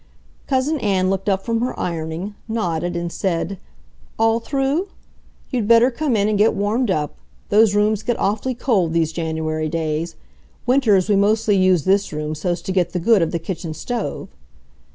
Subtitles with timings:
[0.47, 3.59] Cousin Ann looked up from her ironing, nodded, and said:
[4.17, 4.87] "All through?
[5.51, 7.17] You'd better come in and get warmed up.
[7.49, 10.15] Those rooms get awfully cold these January days.
[10.65, 14.29] Winters we mostly use this room so's to get the good of the kitchen stove."